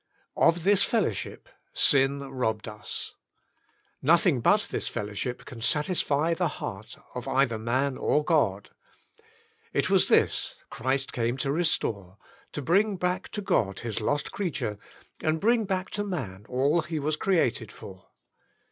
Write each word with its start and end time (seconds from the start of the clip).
Ofjhis 0.35 0.83
fellowship 0.83 1.47
sin 1.73 2.21
robbed 2.21 2.67
us. 2.67 3.13
Nothing 4.01 4.41
but 4.41 4.61
this 4.71 4.87
fellowship 4.87 5.45
can 5.45 5.61
satisfy 5.61 6.33
the 6.33 6.47
heart 6.57 6.97
of 7.13 7.27
either 7.27 7.59
man 7.59 7.97
or 7.99 8.23
God. 8.23 8.71
It 9.73 9.91
was 9.91 10.07
this 10.07 10.63
Christ 10.71 11.13
came 11.13 11.37
to 11.37 11.51
restore; 11.51 12.17
to 12.51 12.63
bring 12.63 12.95
back 12.95 13.29
to 13.29 13.43
God 13.43 13.81
His 13.81 14.01
lost 14.01 14.31
creature, 14.31 14.79
and 15.21 15.39
bring 15.39 15.65
back 15.65 15.95
man 15.99 16.45
to 16.45 16.49
all 16.49 16.81
he 16.81 16.97
was 16.97 17.15
created 17.15 17.71
for. 17.71 18.07